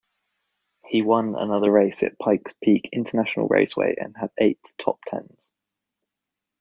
He 0.83 1.03
won 1.03 1.35
another 1.35 1.71
race 1.71 2.01
at 2.01 2.17
Pikes 2.17 2.53
Peak 2.59 2.89
International 2.91 3.47
Raceway 3.47 3.97
and 4.01 4.17
had 4.17 4.31
eight 4.39 4.73
top-tens. 4.79 5.51